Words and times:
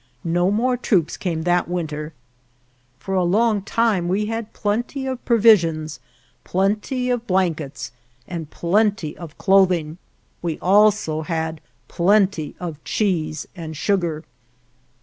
No 0.25 0.49
more 0.49 0.77
troops 0.77 1.15
came 1.15 1.43
that 1.43 1.67
winter. 1.67 2.11
For 2.97 3.13
a 3.13 3.23
long 3.23 3.61
time 3.61 4.07
we 4.07 4.25
had 4.25 4.51
plenty 4.51 5.05
of 5.05 5.23
provi 5.25 5.55
sions, 5.57 5.99
plenty 6.43 7.11
of 7.11 7.27
blankets, 7.27 7.91
and 8.27 8.49
plenty 8.49 9.15
of 9.15 9.37
clothing. 9.37 9.99
We 10.41 10.57
also 10.57 11.21
had 11.21 11.61
plenty 11.87 12.55
of 12.59 12.83
cheese 12.83 13.47
and 13.55 13.77
sugar. 13.77 14.23